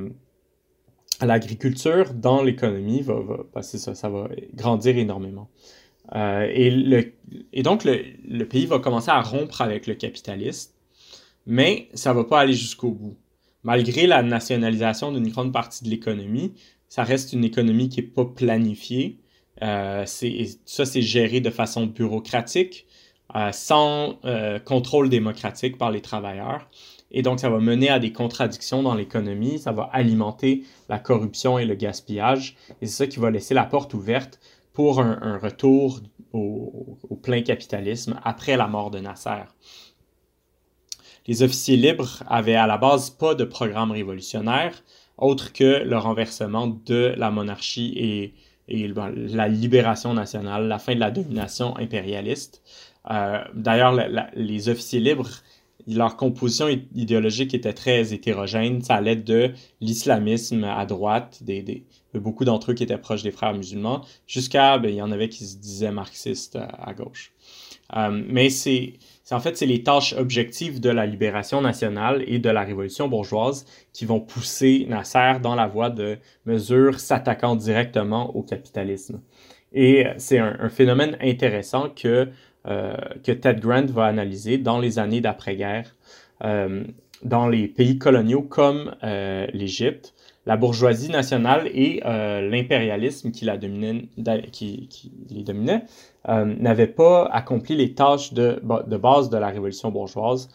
[1.21, 3.15] l'agriculture dans l'économie va,
[3.53, 5.49] va ça, ça va grandir énormément.
[6.15, 7.13] Et, le,
[7.53, 10.73] et donc le, le, pays va commencer à rompre avec le capitalisme,
[11.47, 13.17] mais ça va pas aller jusqu'au bout.
[13.63, 16.55] Malgré la nationalisation d'une grande partie de l'économie,
[16.89, 19.19] ça reste une économie qui est pas planifiée,
[19.63, 22.87] euh, ça, c'est géré de façon bureaucratique,
[23.35, 26.69] euh, sans euh, contrôle démocratique par les travailleurs.
[27.11, 31.59] Et donc, ça va mener à des contradictions dans l'économie, ça va alimenter la corruption
[31.59, 32.57] et le gaspillage.
[32.81, 34.39] Et c'est ça qui va laisser la porte ouverte
[34.79, 35.99] pour un, retour
[36.33, 39.43] au, plein capitalisme après la mort de Nasser.
[41.27, 44.85] Les officiers libres avaient à la base pas de programme révolutionnaire,
[45.17, 47.93] autre que le renversement de la monarchie
[48.69, 52.63] et la libération nationale, la fin de la domination impérialiste.
[53.11, 53.99] Euh, D'ailleurs,
[54.37, 55.43] les officiers libres,
[55.89, 58.81] leur composition idéologique était très hétérogène.
[58.83, 63.55] Ça allait de l'islamisme à droite, des, beaucoup d'entre eux qui étaient proches des frères
[63.55, 67.33] musulmans, jusqu'à, ben, il y en avait qui se disaient marxistes à, gauche.
[67.97, 68.95] Euh, mais c'est
[69.31, 73.67] en fait c'est les tâches objectives de la libération nationale et de la révolution bourgeoise
[73.93, 79.21] qui vont pousser Nasser dans la voie de mesures s'attaquant directement au capitalisme.
[79.73, 82.29] Et c'est un, phénomène intéressant que,
[82.67, 85.95] euh, que Ted Grant va analyser dans les années d'après-guerre
[86.45, 86.85] euh,
[87.23, 90.15] dans les pays coloniaux comme euh, l'Égypte
[90.49, 93.59] la bourgeoisie nationale et euh, l'impérialisme qui, les
[95.43, 95.85] dominait
[96.27, 100.49] euh, n'avaient pas accompli les tâches de, base de la révolution bourgeoise.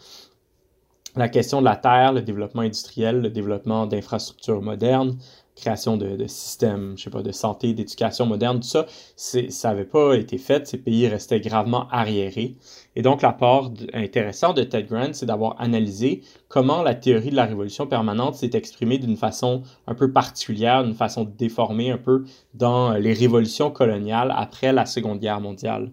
[1.14, 5.16] La question de la terre, le développement industriel, le développement d'infrastructures modernes,
[5.54, 8.86] création de, systèmes, je sais pas, de santé, d'éducation moderne, tout ça,
[9.16, 10.66] ça n'avait pas été fait.
[10.66, 12.56] Ces pays restaient gravement arriérés.
[12.96, 17.44] Et donc, l'apport intéressant de Ted Grant, c'est d'avoir analysé comment la théorie de la
[17.44, 22.94] révolution permanente s'est exprimée d'une façon un peu particulière, d'une façon déformée un peu dans
[22.94, 25.92] les révolutions coloniales après la Seconde Guerre mondiale.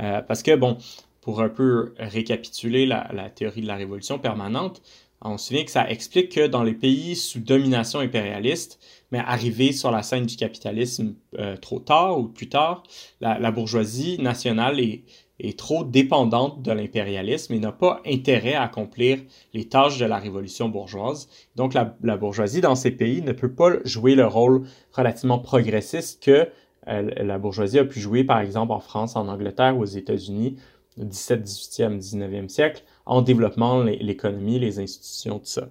[0.00, 0.78] Euh, parce que, bon,
[1.20, 4.80] pour un peu récapituler la théorie de la révolution permanente,
[5.22, 8.78] on se souvient que ça explique que dans les pays sous domination impérialiste,
[9.10, 12.82] mais arrivé sur la scène du capitalisme euh, trop tard ou plus tard,
[13.20, 15.02] la, bourgeoisie nationale est,
[15.40, 19.18] est, trop dépendante de l'impérialisme et n'a pas intérêt à accomplir
[19.54, 21.28] les tâches de la révolution bourgeoise.
[21.56, 26.22] Donc la, la, bourgeoisie dans ces pays ne peut pas jouer le rôle relativement progressiste
[26.22, 26.48] que
[26.86, 30.56] euh, la bourgeoisie a pu jouer par exemple en France, en Angleterre aux États-Unis
[31.00, 35.70] au 17, 18e, 19e siècle en développant l'économie, les institutions, tout ça.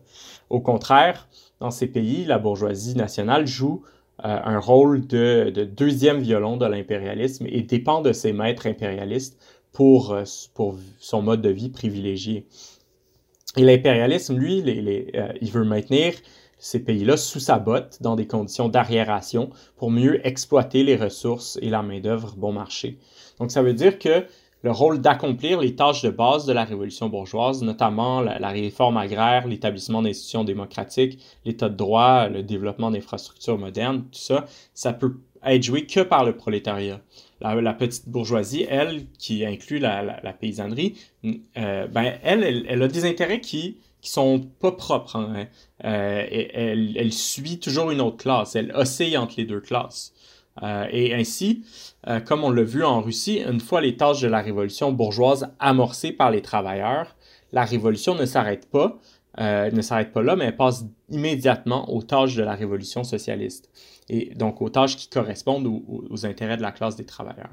[0.49, 1.27] Au contraire,
[1.59, 3.83] dans ces pays, la bourgeoisie nationale joue
[4.25, 9.39] euh, un rôle de, deuxième violon de l'impérialisme et dépend de ses maîtres impérialistes
[9.71, 10.23] pour, euh,
[10.99, 12.47] son mode de vie privilégié.
[13.55, 14.63] Et l'impérialisme, lui,
[15.15, 16.13] euh, il veut maintenir
[16.57, 21.69] ces pays-là sous sa botte dans des conditions d'arriération pour mieux exploiter les ressources et
[21.69, 22.97] la main-d'œuvre bon marché.
[23.39, 24.25] Donc, ça veut dire que
[24.67, 29.47] le rôle d'accomplir les tâches de base de la révolution bourgeoise, notamment la, réforme agraire,
[29.47, 35.63] l'établissement d'institutions démocratiques, l'état de droit, le développement d'infrastructures modernes, tout ça, ça peut être
[35.63, 36.99] joué que par le prolétariat.
[37.39, 43.39] La, petite bourgeoisie, elle, qui inclut la, paysannerie, euh, ben, elle, elle, a des intérêts
[43.39, 45.15] qui qui sont pas propres.
[45.15, 45.47] Hein.
[45.79, 48.55] elle, suit toujours une autre classe.
[48.55, 50.13] Elle oscille entre les deux classes.
[50.91, 51.65] Et ainsi,
[52.25, 56.11] comme on l'a vu en Russie, une fois les tâches de la révolution bourgeoise amorcées
[56.11, 57.15] par les travailleurs,
[57.51, 58.99] la révolution ne s'arrête pas,
[59.37, 63.69] ne s'arrête pas là, mais elle passe immédiatement aux tâches de la révolution socialiste
[64.09, 67.51] et donc aux tâches qui correspondent aux, intérêts de la classe des travailleurs.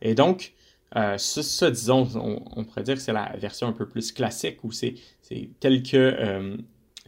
[0.00, 0.54] Et donc,
[0.96, 4.72] euh, ça, disons, on, pourrait dire que c'est la version un peu plus classique, ou
[4.72, 4.94] c'est
[5.60, 6.56] tel que euh,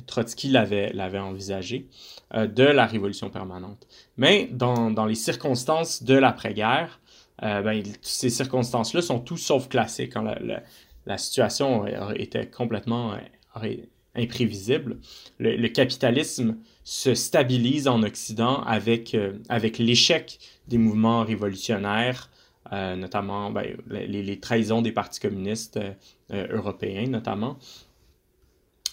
[0.06, 1.88] Trotsky l'avait envisagé,
[2.32, 3.86] euh, de la révolution permanente.
[4.16, 7.00] Mais dans, dans les circonstances de l'après-guerre,
[7.42, 9.68] ben, ces circonstances-là sont tout sauf.
[9.68, 10.34] Quand hein.
[10.40, 10.62] la,
[11.04, 11.84] la, situation
[12.14, 13.16] était complètement
[14.14, 14.98] imprévisible.
[15.38, 22.30] Le, capitalisme se stabilise en Occident avec, euh, avec l'échec des mouvements révolutionnaires,
[22.72, 25.78] euh, notamment ben, les, trahisons des partis communistes
[26.32, 27.58] euh, européens, notamment.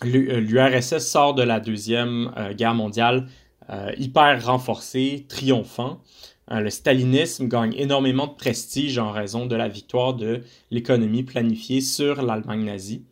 [0.04, 3.28] L'URSS sort de la Deuxième Guerre mondiale
[3.98, 6.02] hyper renforcé, triomphant.
[6.50, 12.22] le stalinisme gagne énormément de prestige en raison de la victoire de l'économie planifiée sur
[12.22, 13.06] l'Allemagne nazie.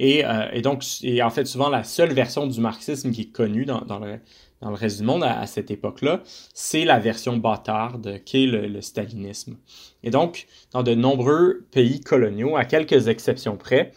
[0.00, 3.66] Euh, et, donc, et en fait, souvent, la seule version du marxisme qui est connue
[3.66, 4.18] dans, le,
[4.60, 6.22] dans le reste du monde à, cette époque-là,
[6.54, 9.56] c'est la version bâtarde qu'est le, stalinisme.
[10.02, 13.92] Et donc, dans de nombreux pays coloniaux, à quelques exceptions près,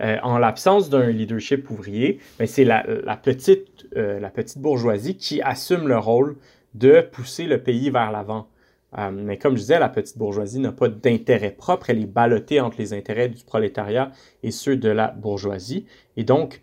[0.00, 2.82] euh, en l'absence d'un leadership ouvrier, ben, c'est la,
[3.22, 6.36] petite, euh, la petite bourgeoisie qui assume le rôle
[6.74, 8.48] de pousser le pays vers l'avant.
[8.96, 12.60] Euh, mais comme je disais, la petite bourgeoisie n'a pas d'intérêt propre, elle est ballottée
[12.60, 15.84] entre les intérêts du prolétariat et ceux de la bourgeoisie.
[16.16, 16.62] Et donc,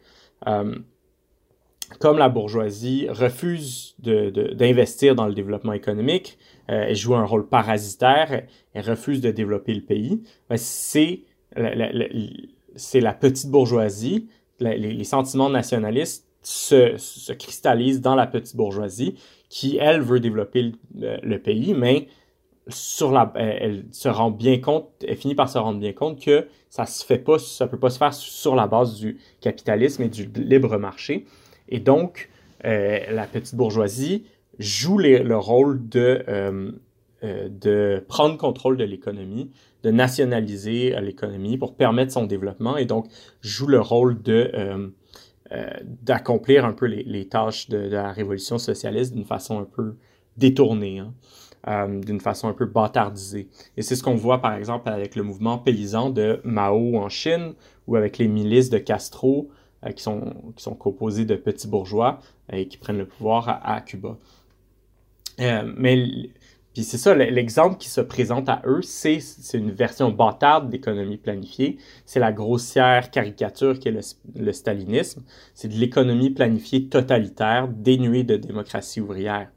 [1.99, 8.43] comme la bourgeoisie refuse d'investir dans le développement économique, elle joue un rôle parasitaire,
[8.73, 10.57] elle refuse de développer le pays, ben,
[12.75, 14.27] c'est la, petite bourgeoisie,
[14.59, 19.15] les, sentiments nationalistes se, cristallisent dans la petite bourgeoisie
[19.49, 22.07] qui, elle, veut développer le, pays, mais
[22.67, 26.47] sur la, elle, se rend bien compte, elle finit par se rendre bien compte que
[26.69, 30.09] ça se fait pas, ça peut pas se faire sur la base du capitalisme et
[30.09, 31.25] du libre marché.
[31.69, 32.29] Et donc,
[32.65, 34.25] euh, la petite bourgeoisie
[34.59, 36.71] joue le rôle de, euh,
[37.25, 39.51] euh, de prendre contrôle de l'économie,
[39.83, 43.07] de nationaliser l'économie pour permettre son développement et donc
[43.41, 44.51] joue le rôle de
[45.51, 45.69] euh,
[46.01, 49.95] d'accomplir un peu les, tâches de, la révolution socialiste d'une façon un peu
[50.37, 51.13] détournée, hein,
[51.67, 53.47] euh, d'une façon un peu bâtardisée.
[53.77, 57.53] Et c'est ce qu'on voit par exemple avec le mouvement paysan de Mao en Chine
[57.85, 59.51] ou avec les milices de Castro
[59.85, 63.75] euh, qui, sont, qui sont composées de petits bourgeois et qui prennent le pouvoir à,
[63.75, 64.17] à Cuba.
[65.37, 66.31] mais
[66.75, 69.21] puis c'est ça, l'exemple qui se présente à eux, c'est
[69.53, 71.77] une version bâtarde d'économie planifiée.
[72.05, 75.23] C'est la grossière caricature qui est le, stalinisme.
[75.53, 79.47] C'est de l'économie planifiée totalitaire, dénuée de démocratie ouvrière.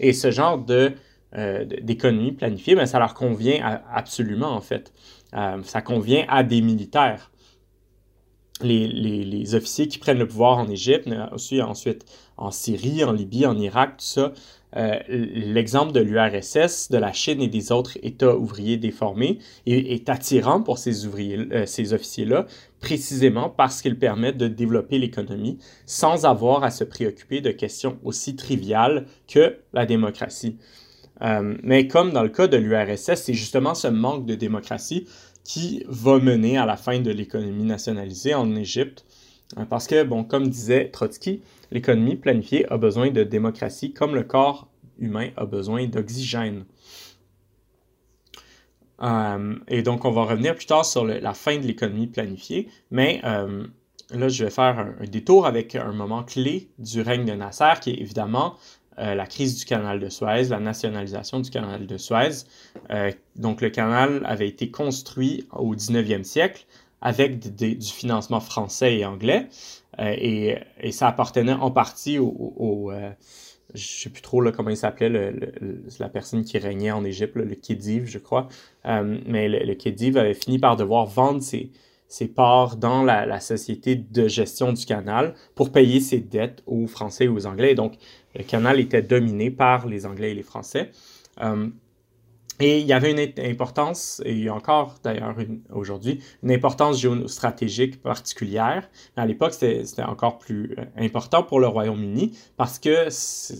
[0.00, 4.92] Et ce genre euh, d'économie planifiée, ben, ça leur convient absolument, en fait.
[5.36, 7.30] Euh, ça convient à des militaires.
[8.64, 12.04] Les, officiers qui prennent le pouvoir en Égypte, aussi ensuite
[12.36, 14.32] en Syrie, en Libye, en Irak, tout ça,
[14.76, 20.62] euh, l'exemple de l'URSS, de la Chine et des autres États ouvriers déformés est, attirant
[20.62, 22.46] pour euh, ces officiers-là,
[22.80, 28.34] précisément parce qu'ils permettent de développer l'économie sans avoir à se préoccuper de questions aussi
[28.34, 30.58] triviales que la démocratie.
[31.22, 35.06] Euh, mais comme dans le cas de l'URSS, c'est justement ce manque de démocratie
[35.44, 39.04] qui va mener à la fin de l'économie nationalisée en Égypte.
[39.68, 44.68] Parce que, bon, comme disait Trotsky, l'économie planifiée a besoin de démocratie comme le corps
[44.98, 46.64] humain a besoin d'oxygène.
[49.02, 53.20] Euh, et donc, on va revenir plus tard sur la fin de l'économie planifiée, mais
[53.24, 53.66] euh,
[54.10, 57.90] là, je vais faire un, détour avec un moment clé du règne de Nasser, qui
[57.90, 58.54] est évidemment
[58.98, 62.44] euh, la crise du canal de Suez, la nationalisation du canal de Suez.
[63.36, 66.66] donc, le canal avait été construit au 19e siècle
[67.04, 69.48] avec du financement français et anglais.
[70.00, 73.10] Euh, et, et, ça appartenait en partie au, au, euh,
[73.74, 75.52] je sais plus trop là, comment il s'appelait, le,
[76.00, 78.48] la personne qui régnait en Égypte, le Khedive, je crois.
[78.86, 81.70] Euh, mais le, le Khedive avait fini par devoir vendre ses,
[82.14, 87.24] ses parts dans la, société de gestion du canal pour payer ses dettes aux Français
[87.24, 87.74] et aux Anglais.
[87.74, 87.94] Donc,
[88.36, 90.92] le canal était dominé par les Anglais et les Français.
[91.42, 91.70] Euh,
[92.60, 95.34] et il y avait une importance, et il y a encore d'ailleurs
[95.72, 98.88] aujourd'hui, une importance géostratégique particulière.
[99.16, 103.08] À l'époque, c'était encore plus euh, important pour le Royaume-Uni parce que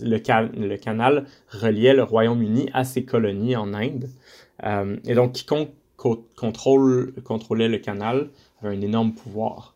[0.01, 4.09] le, le, canal reliait le Royaume-Uni à ses colonies en Inde.
[4.63, 8.29] Euh, et donc, quiconque contrôle, contrôlait le canal
[8.69, 9.75] un énorme pouvoir.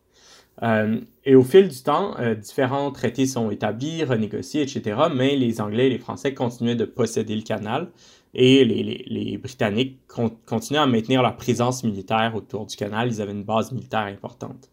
[1.26, 4.98] et au fil du temps, différents traités sont établis, renégociés, etc.
[5.14, 7.90] Mais les Anglais et les Français continuaient de posséder le canal
[8.34, 10.00] et les, Britanniques
[10.46, 13.08] continuaient à maintenir leur présence militaire autour du canal.
[13.08, 14.70] Ils avaient une base militaire importante.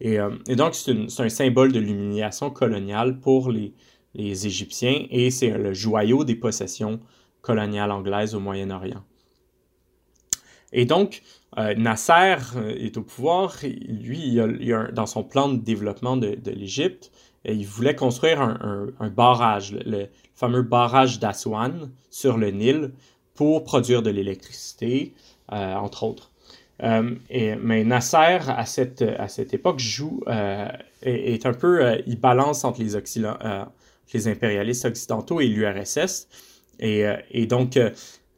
[0.00, 0.18] Et,
[0.56, 3.72] donc, c'est un symbole de l'humiliation coloniale pour les,
[4.14, 7.00] les Égyptiens et c'est le joyau des possessions
[7.40, 9.02] coloniales anglaises au Moyen-Orient.
[10.72, 11.22] Et donc,
[11.58, 13.56] euh, Nasser euh, est au pouvoir.
[13.62, 14.38] Lui,
[14.92, 17.10] dans son plan de développement de, l'Égypte,
[17.48, 22.92] euh, il voulait construire un, barrage, le, fameux barrage d'Aswan sur le Nil
[23.34, 25.14] pour produire de l'électricité,
[25.48, 26.30] entre autres.
[26.80, 30.22] mais Nasser, à cette, à cette époque, joue,
[31.02, 32.96] est, un peu, il balance entre les,
[34.12, 36.28] les impérialistes occidentaux et l'URSS.
[36.80, 37.78] Et, et, donc,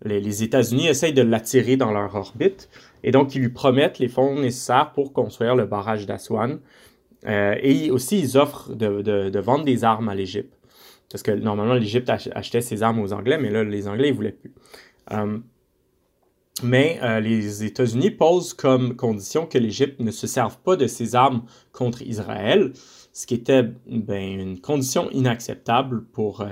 [0.05, 2.69] les, États-Unis essayent de l'attirer dans leur orbite
[3.05, 6.59] et donc ils lui promettent les fonds nécessaires pour construire le barrage d'Aswan.
[7.27, 10.59] Euh, et aussi, ils offrent de, vendre des armes à l'Égypte.
[11.11, 14.33] Parce que normalement, l'Égypte achetait ses armes aux Anglais, mais là, les Anglais, ils voulaient
[14.33, 14.53] plus.
[15.13, 15.39] Euh,
[16.63, 21.15] mais euh, les États-Unis posent comme condition que l'Égypte ne se serve pas de ses
[21.15, 22.73] armes contre Israël,
[23.13, 26.45] ce qui était ben, une condition inacceptable pour,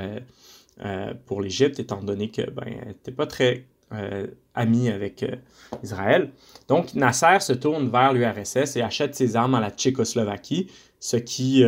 [0.83, 5.37] euh, pour l'Égypte, étant donné que ben, n'était pas très euh, ami avec euh,
[5.83, 6.31] Israël.
[6.69, 11.63] Donc Nasser se tourne vers l'URSS et achète ses armes à la Tchécoslovaquie, ce qui...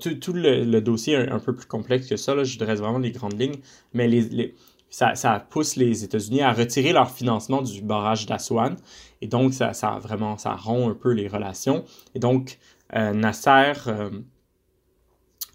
[0.00, 3.12] tout, le, dossier est un, peu plus complexe que ça, là, je dresse vraiment les
[3.12, 3.60] grandes lignes,
[3.92, 4.54] mais les,
[4.88, 8.76] ça, pousse les États-Unis à retirer leur financement du barrage d'Aswan.
[9.20, 11.84] Et donc, ça, ça, vraiment, ça rompt un peu les relations.
[12.14, 12.58] Et donc,
[12.92, 13.72] Nasser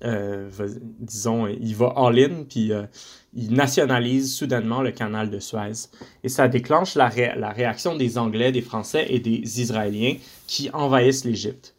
[0.03, 0.49] euh,
[0.99, 2.83] disons, il va all-in, puis euh,
[3.33, 5.89] il nationalise soudainement le canal de Suez.
[6.23, 10.15] Et ça déclenche la, réaction des Anglais, des Français et des Israéliens
[10.47, 11.75] qui envahissent l'Égypte.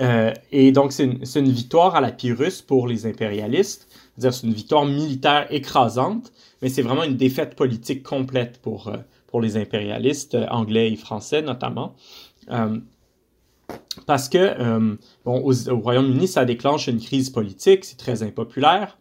[0.00, 3.88] Euh, et donc, c'est une, victoire à la Pyrrhus pour les impérialistes.
[4.16, 8.92] C'est-à-dire, c'est une victoire militaire écrasante, mais c'est vraiment une défaite politique complète pour,
[9.28, 11.94] pour les impérialistes anglais et français, notamment
[14.06, 18.98] parce que euh, bon, au, Royaume-Uni, ça déclenche une crise politique, c'est très impopulaire.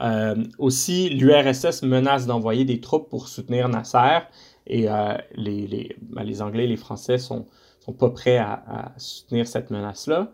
[0.00, 4.20] Euh, aussi, l'URSS menace d'envoyer des troupes pour soutenir Nasser
[4.66, 7.46] et euh, les, les, ben, les, Anglais et les Français sont,
[7.80, 10.32] sont pas prêts à, soutenir cette menace-là.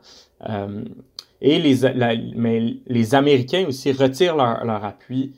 [1.40, 5.32] et les, mais les Américains aussi retirent leur, leur appui,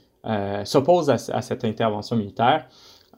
[0.64, 2.66] s'opposent à, cette intervention militaire.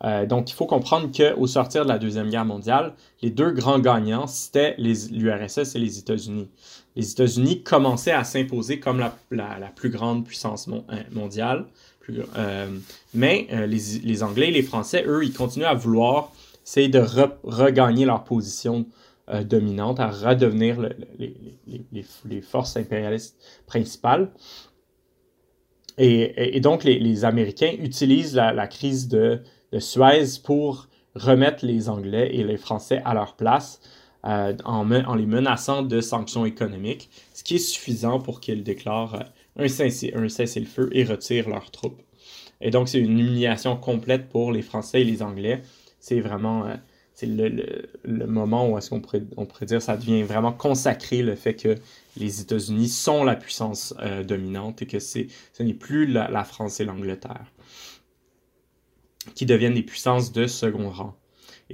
[0.05, 3.79] Euh, donc, il faut comprendre qu'au sortir de la Deuxième Guerre mondiale, les deux grands
[3.79, 6.49] gagnants, c'était l'URSS et les États-Unis.
[6.97, 8.99] Les États-Unis commençaient à s'imposer comme
[9.31, 11.67] la, plus grande puissance euh, mondiale,
[12.37, 12.69] euh,
[13.15, 16.33] mais les, Anglais et les Français, eux, ils continuaient à vouloir
[16.65, 17.03] essayer de
[17.45, 18.87] regagner leur position
[19.45, 20.79] dominante, à redevenir
[21.19, 23.37] les, forces impérialistes
[23.67, 24.31] principales.
[25.97, 29.41] Et, donc, les, Américains utilisent la crise de
[29.73, 33.81] de Suez pour remettre les Anglais et les Français à leur place
[34.25, 39.17] euh, en, les menaçant de sanctions économiques, ce qui est suffisant pour qu'ils déclarent
[39.59, 39.69] euh, un
[40.29, 42.01] cessez-le-feu et retirent leurs troupes.
[42.61, 45.63] Et donc, c'est une humiliation complète pour les Français et les Anglais.
[45.99, 46.77] C'est vraiment euh,
[47.15, 51.35] c'est le, moment où est-ce qu'on pourrait, on pourrait dire ça devient vraiment consacré le
[51.35, 51.75] fait que
[52.17, 53.95] les États-Unis sont la puissance
[54.27, 55.19] dominante et que ce
[55.61, 57.53] n'est plus la France et l'Angleterre
[59.35, 61.17] qui deviennent des puissances de second rang.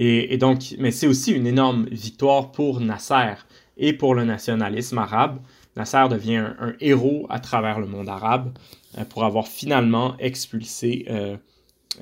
[0.00, 3.34] Et, donc, mais c'est aussi une énorme victoire pour Nasser
[3.76, 5.40] et pour le nationalisme arabe.
[5.76, 8.56] Nasser devient un, héros à travers le monde arabe
[8.96, 11.36] euh, pour avoir finalement expulsé euh,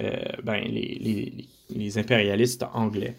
[0.01, 3.17] euh, ben, les, les, impérialistes anglais.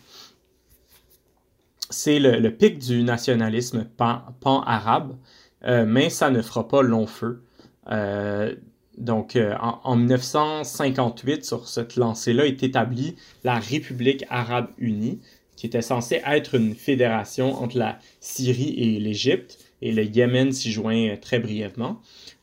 [1.89, 5.15] C'est le, pic du nationalisme pan-arabe,
[5.65, 7.41] mais ça ne fera pas long feu.
[8.97, 15.19] Donc, euh, en, 1958, sur cette lancée-là, est établie la République arabe unie,
[15.55, 20.71] qui était censée être une fédération entre la Syrie et l'Égypte, et le Yémen s'y
[20.71, 22.01] joint euh, très brièvement.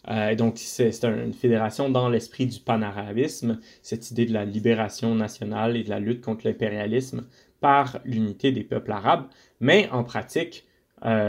[0.08, 5.76] Euh, donc, c'est une fédération dans l'esprit du panarabisme, cette idée de la libération nationale
[5.76, 7.26] et de la lutte contre l'impérialisme
[7.60, 9.26] par l'unité des peuples arabes.
[9.58, 10.66] Mais en pratique,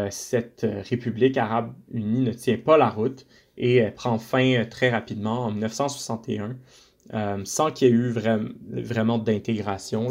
[0.09, 3.26] cette République arabe unie ne tient pas la route
[3.57, 6.55] et elle prend fin euh, très rapidement en 1961.
[7.13, 8.09] Euh, sans qu'il y ait eu
[8.81, 10.07] vraiment d'intégration.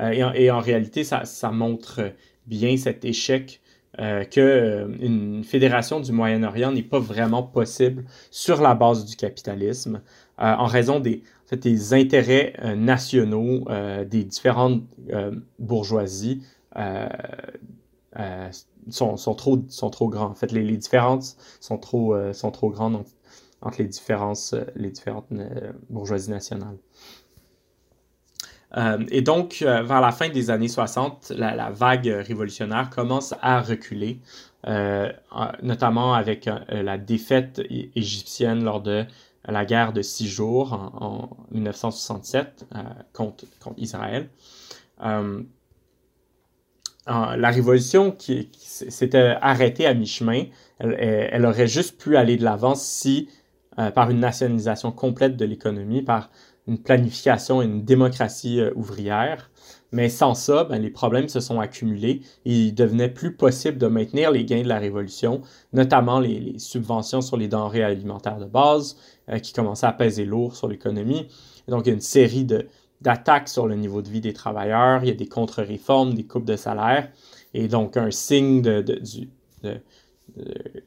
[0.00, 2.12] Euh, et, en réalité, ça, montre
[2.46, 3.60] bien cet échec
[4.00, 10.02] euh, qu'une fédération du Moyen-Orient n'est pas vraiment possible sur la base du capitalisme,
[10.38, 11.22] en raison des
[11.94, 13.64] intérêts nationaux
[14.04, 14.82] des différentes
[15.58, 16.42] bourgeoisies
[18.90, 20.30] sont, sont, trop, sont trop grands.
[20.30, 23.04] En fait, les, les différences sont trop, euh, sont trop grandes
[23.60, 25.28] entre, les, différences, euh, les différentes
[25.90, 26.76] bourgeoisies nationales.
[29.10, 34.20] et donc, vers la fin des années 60, la, vague révolutionnaire commence à reculer,
[35.62, 37.62] notamment avec la défaite
[37.94, 39.06] égyptienne lors de
[39.48, 42.66] la guerre de six jours en, 1967
[43.14, 44.28] contre, contre, Israël
[47.06, 50.44] la révolution qui, s'était arrêtée à mi-chemin,
[50.78, 53.28] elle, aurait juste pu aller de l'avant si,
[53.78, 56.30] euh, par une nationalisation complète de l'économie, par
[56.66, 59.50] une planification et une démocratie euh, ouvrière.
[59.92, 63.86] Mais sans ça, ben, les problèmes se sont accumulés et il devenait plus possible de
[63.86, 65.42] maintenir les gains de la révolution,
[65.72, 68.96] notamment les, subventions sur les denrées alimentaires de base
[69.28, 71.28] euh, qui commençaient à peser lourd sur l'économie.
[71.68, 72.66] Donc, il y a une série de,
[73.00, 76.44] d'attaques sur le niveau de vie des travailleurs, il y a des contre-réformes, des coupes
[76.44, 77.10] de salaire.
[77.54, 78.82] Et donc, un signe de,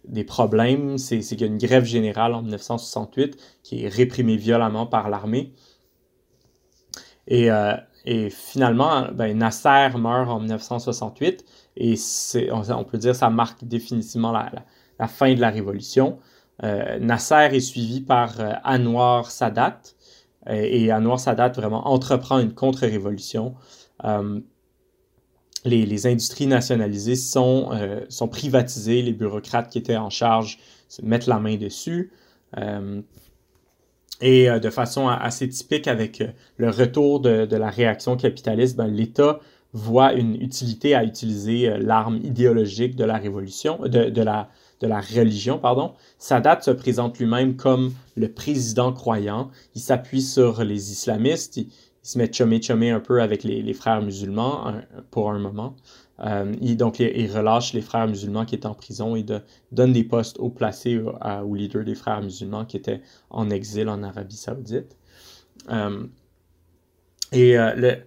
[0.06, 4.86] des problèmes, c'est qu'il y a une grève générale en 1968 qui est réprimée violemment
[4.86, 5.54] par l'armée.
[7.28, 7.76] Et, euh,
[8.30, 11.46] finalement, ben, Nasser meurt en 1968
[11.78, 11.96] et
[12.52, 16.20] on, peut dire que ça marque définitivement la, fin de la révolution.
[16.64, 19.80] Euh, Nasser est suivi par euh, Anwar Sadat,
[20.50, 23.56] euh, et Anwar Sadat vraiment entreprend une contre-révolution.
[24.06, 24.40] Euh,
[25.66, 30.60] les, industries nationalisées sont, euh, sont privatisées, les bureaucrates qui étaient en charge
[31.04, 32.12] mettent la main dessus.
[34.22, 36.24] et de façon assez typique avec
[36.58, 39.40] le retour de, la réaction capitaliste, ben, l'État
[39.74, 45.60] voit une utilité à utiliser l'arme idéologique de la révolution, de la, de la religion,
[45.60, 49.50] pardon, Sadat se présente lui-même comme le président croyant.
[49.76, 51.58] Il s'appuie sur les islamistes.
[51.58, 51.68] Il,
[52.02, 54.74] se met chumé un peu avec les, frères musulmans
[55.12, 55.76] pour un moment.
[56.22, 59.26] Euh, il, donc, il, relâche les frères musulmans qui étaient en prison et
[59.72, 64.02] donne des postes haut placés aux leaders des frères musulmans qui étaient en exil en
[64.02, 64.98] Arabie Saoudite.
[65.70, 66.08] Euh,
[67.32, 67.98] et euh, le,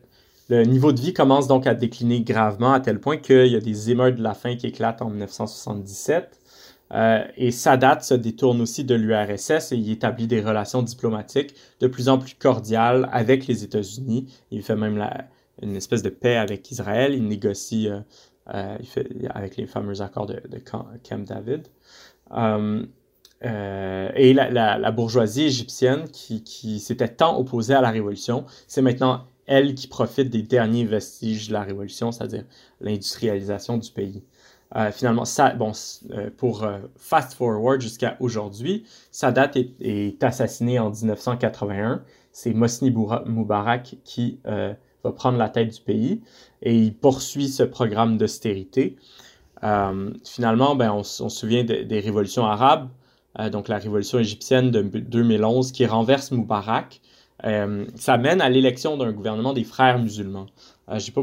[0.49, 3.61] le niveau de vie commence donc à décliner gravement à tel point qu'il y a
[3.61, 6.42] des émeutes de la faim qui éclatent en 1977.
[6.93, 11.87] Euh, et Sadat se détourne aussi de l'URSS et y établit des relations diplomatiques de
[11.87, 14.27] plus en plus cordiales avec les États-Unis.
[14.51, 15.03] Il fait même
[15.63, 17.15] une espèce de paix avec Israël.
[17.15, 18.01] Il négocie euh,
[18.55, 18.77] euh,
[19.31, 20.87] avec les fameux accords de, Camp
[21.25, 21.69] David.
[23.43, 29.89] et la, bourgeoisie égyptienne qui s'était tant opposée à la révolution, c'est maintenant elle qui
[29.89, 32.45] profite des derniers vestiges de la révolution, c'est-à-dire
[32.81, 34.23] l'industrialisation du pays.
[34.75, 35.25] Euh, finalement,
[35.57, 35.73] bon,
[36.13, 42.03] euh, pour euh, fast forward jusqu'à aujourd'hui, Sadat est, est, assassiné en 1981.
[42.33, 46.23] C'est Mosni Moubarak qui va prendre la tête du pays
[46.63, 48.97] et il poursuit ce programme d'austérité.
[50.25, 52.89] finalement, ben, on, se souvient des révolutions arabes,
[53.51, 57.03] donc la révolution égyptienne de 2011 qui renverse Moubarak.
[57.43, 60.47] ça mène à l'élection d'un gouvernement des frères musulmans.
[60.97, 61.23] J'ai pas,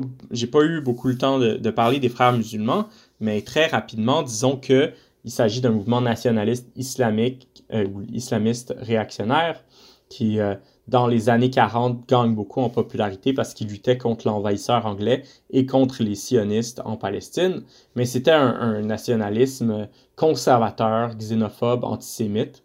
[0.51, 2.87] pas eu beaucoup le temps de, parler des frères musulmans,
[3.19, 4.93] mais très rapidement, disons que
[5.25, 9.63] il s'agit d'un mouvement nationaliste islamique euh, ou islamiste réactionnaire
[10.07, 10.55] qui, euh,
[10.87, 15.65] dans les années 40, gagne beaucoup en popularité parce qu'il luttait contre l'envahisseur anglais et
[15.65, 17.63] contre les sionistes en Palestine.
[17.95, 22.63] Mais c'était un, un nationalisme conservateur, xénophobe, antisémite.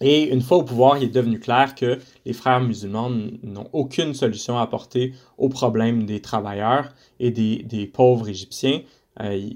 [0.00, 3.10] Et une fois au pouvoir, il est devenu clair que les frères musulmans
[3.42, 8.82] n'ont aucune solution à apporter aux problèmes des travailleurs et des, pauvres égyptiens.
[9.20, 9.48] Euh,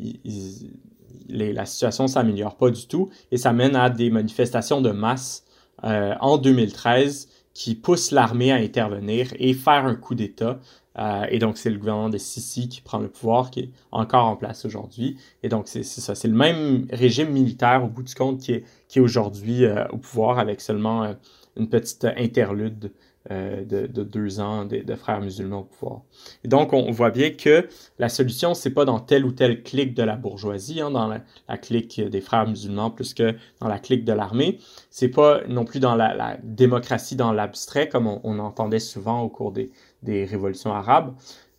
[1.29, 5.45] la situation ne s'améliore pas du tout et ça mène à des manifestations de masse
[5.85, 10.59] euh, en 2013 qui poussent l'armée à intervenir et faire un coup d'État
[10.99, 14.27] euh, et donc, c'est le gouvernement de Sisi qui prend le pouvoir, qui est encore
[14.27, 15.17] en place aujourd'hui.
[15.45, 16.17] Et donc, c'est ça.
[16.17, 20.41] C'est le même régime militaire, au bout du compte, qui est, qui aujourd'hui au pouvoir
[20.41, 21.15] avec seulement
[21.57, 22.93] une petite interlude
[23.29, 26.01] de, deux ans de, frères musulmans au pouvoir.
[26.43, 27.69] Et donc, on voit bien que
[27.99, 31.59] la solution, c'est pas dans telle ou telle clique de la bourgeoisie, hein, dans la,
[31.59, 34.59] clique des frères musulmans, plus que dans la clique de l'armée.
[34.91, 39.53] C'est pas non plus dans la, démocratie dans l'abstrait, comme on entendait souvent au cours
[39.53, 41.15] des révolutions arabes.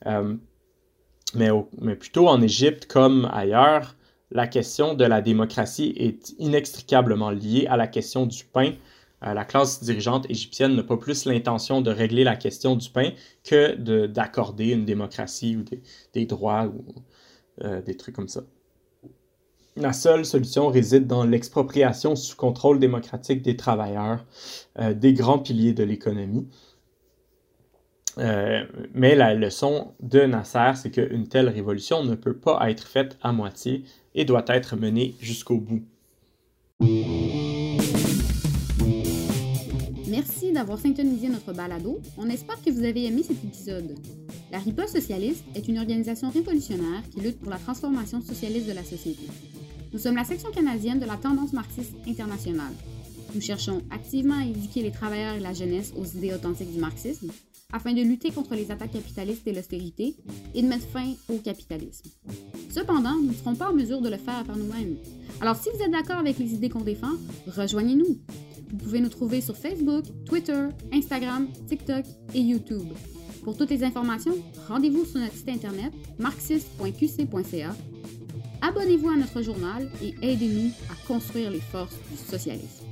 [0.08, 0.36] Euh,
[1.34, 1.50] mais,
[1.96, 3.96] plutôt en Égypte comme ailleurs,
[4.32, 8.74] la question de la démocratie est inextricablement liée à la question du pain.
[9.24, 13.12] Euh, la classe dirigeante égyptienne n'a pas plus l'intention de régler la question du pain
[13.44, 13.76] que
[14.08, 15.64] d'accorder une démocratie ou
[16.14, 16.86] des, droits ou
[17.64, 18.42] euh, des trucs comme ça.
[19.78, 24.26] La seule solution réside dans l'expropriation sous contrôle démocratique des travailleurs,
[24.78, 26.50] des grands piliers de l'économie.
[28.18, 33.18] Euh, mais la leçon de Nasser, c'est qu'une telle révolution ne peut pas être faite
[33.22, 33.84] à moitié
[34.16, 35.84] et doit être menée jusqu'au bout.
[40.24, 42.00] Merci d'avoir syntonisé notre balado.
[42.16, 43.98] On espère que vous avez aimé cet épisode.
[44.52, 48.84] La Riposte socialiste est une organisation révolutionnaire qui lutte pour la transformation socialiste de la
[48.84, 49.24] société.
[49.92, 52.74] Nous sommes la section canadienne de la tendance marxiste internationale.
[53.34, 57.32] Nous cherchons activement à éduquer les travailleurs et la jeunesse aux idées authentiques du marxisme
[57.74, 60.16] afin de lutter contre les attaques capitalistes et l'austérité
[60.54, 62.12] et de mettre fin au capitalisme.
[62.70, 64.98] Cependant, nous ne serons pas en mesure de le faire par nous-mêmes.
[65.40, 67.14] Alors si vous êtes d'accord avec les idées qu'on défend,
[67.48, 68.20] rejoignez-nous.
[68.72, 72.88] Vous pouvez nous trouver sur Facebook, Twitter, Instagram, TikTok et YouTube.
[73.44, 74.36] Pour toutes les informations,
[74.68, 77.76] rendez-vous sur notre site internet marxiste.qc.ca.
[78.62, 82.91] Abonnez-vous à notre journal et aidez-nous à construire les forces du socialisme.